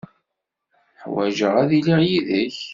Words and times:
Ḥwajeɣ 1.01 1.53
ad 1.61 1.69
iliɣ 1.77 1.99
yid-k. 2.09 2.57